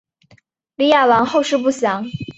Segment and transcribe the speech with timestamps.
[0.77, 2.07] 李雅郎后事不详。